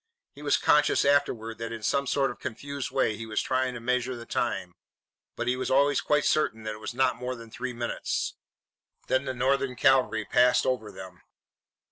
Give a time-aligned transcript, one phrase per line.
[0.33, 3.79] He was conscious afterwards that in some sort of confused way he was trying to
[3.79, 4.73] measure the time.
[5.35, 8.33] But he was always quite certain that it was not more than three minutes.
[9.05, 11.21] Then the Northern cavalry passed over them.